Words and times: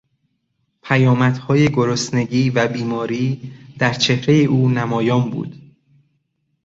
پیامدهای 0.81 1.67
گرسنگی 1.69 2.49
و 2.49 2.67
بیماری 2.67 3.51
در 3.79 3.93
چهرهی 3.93 4.45
او 4.45 4.69
نمایان 4.69 5.29
بود. 5.29 5.75